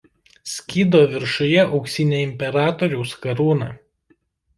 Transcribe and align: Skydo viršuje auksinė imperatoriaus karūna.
Skydo 0.51 1.01
viršuje 1.11 1.65
auksinė 1.79 2.21
imperatoriaus 2.29 3.13
karūna. 3.27 3.69